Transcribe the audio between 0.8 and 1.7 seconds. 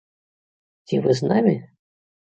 Ці вы з намі?